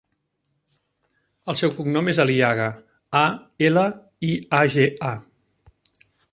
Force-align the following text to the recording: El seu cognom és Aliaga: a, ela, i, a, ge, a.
El 1.53 1.57
seu 1.61 1.73
cognom 1.81 2.09
és 2.15 2.21
Aliaga: 2.23 2.67
a, 3.21 3.23
ela, 3.71 3.87
i, 4.31 4.33
a, 4.63 4.65
ge, 4.77 4.89
a. 5.15 6.05